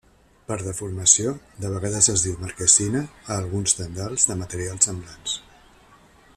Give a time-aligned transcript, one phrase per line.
[0.51, 1.33] Per deformació,
[1.65, 5.41] de vegades es diu marquesina a alguns tendals de materials semblants.